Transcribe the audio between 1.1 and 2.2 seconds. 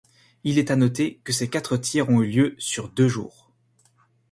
que ces quatre tirs